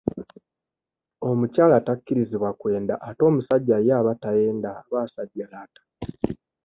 [1.29, 5.81] Omukyala takkirizibwa kwenda ate omusajja ye aba tayenda aba asajjalaata.